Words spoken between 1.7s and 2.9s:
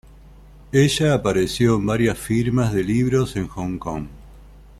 en varias firmas de